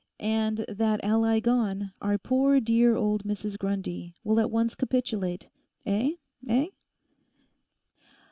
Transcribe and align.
And 0.19 0.65
that 0.67 0.99
ally 1.03 1.39
gone, 1.39 1.91
our 2.01 2.17
poor 2.17 2.59
dear 2.59 2.95
old 2.95 3.23
Mrs 3.23 3.55
Grundy 3.55 4.15
will 4.23 4.39
at 4.39 4.49
once 4.49 4.73
capitulate. 4.73 5.51
Eh? 5.85 6.13
Eh? 6.47 6.69